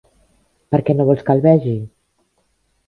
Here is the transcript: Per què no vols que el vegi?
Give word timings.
Per 0.75 0.79
què 0.87 0.95
no 0.97 1.07
vols 1.11 1.23
que 1.29 1.37
el 1.39 1.47
vegi? 1.47 1.77